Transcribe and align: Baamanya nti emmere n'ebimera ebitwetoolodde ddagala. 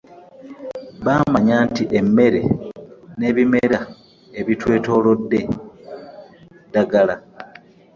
Baamanya 1.05 1.57
nti 1.67 1.83
emmere 1.99 2.41
n'ebimera 3.19 3.79
ebitwetoolodde 4.39 5.39
ddagala. 6.67 7.15